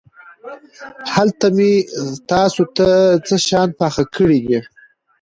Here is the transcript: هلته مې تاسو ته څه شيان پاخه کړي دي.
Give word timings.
هلته 1.13 1.45
مې 1.55 1.73
تاسو 2.31 2.61
ته 2.77 2.87
څه 3.27 3.35
شيان 3.45 3.69
پاخه 3.79 4.03
کړي 4.15 4.39
دي. 4.47 4.59